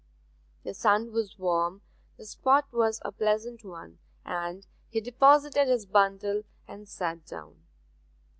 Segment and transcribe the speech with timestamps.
[0.63, 1.83] The sun was warm,
[2.17, 7.61] the spot was a pleasant one, and he deposited his bundle and sat down.